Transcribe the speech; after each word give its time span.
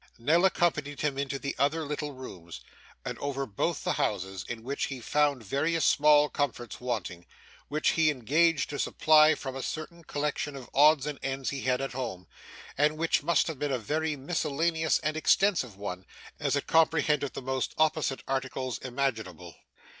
Nell 0.17 0.45
accompanied 0.45 1.01
him 1.01 1.19
into 1.19 1.37
the 1.37 1.55
other 1.59 1.85
little 1.85 2.11
rooms, 2.11 2.61
and 3.05 3.19
over 3.19 3.45
both 3.45 3.83
the 3.83 3.93
houses, 3.93 4.43
in 4.49 4.63
which 4.63 4.85
he 4.85 4.99
found 4.99 5.43
various 5.43 5.85
small 5.85 6.27
comforts 6.27 6.81
wanting, 6.81 7.27
which 7.67 7.89
he 7.89 8.09
engaged 8.09 8.71
to 8.71 8.79
supply 8.79 9.35
from 9.35 9.55
a 9.55 9.61
certain 9.61 10.03
collection 10.03 10.55
of 10.55 10.71
odds 10.73 11.05
and 11.05 11.19
ends 11.21 11.51
he 11.51 11.61
had 11.61 11.81
at 11.81 11.91
home, 11.93 12.25
and 12.79 12.97
which 12.97 13.21
must 13.21 13.45
have 13.45 13.59
been 13.59 13.71
a 13.71 13.77
very 13.77 14.15
miscellaneous 14.15 14.97
and 15.03 15.15
extensive 15.15 15.77
one, 15.77 16.07
as 16.39 16.55
it 16.55 16.65
comprehended 16.65 17.33
the 17.33 17.41
most 17.43 17.75
opposite 17.77 18.23
articles 18.27 18.79
imaginable. 18.79 19.55